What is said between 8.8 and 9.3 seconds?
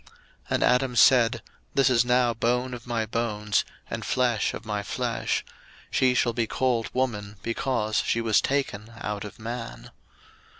out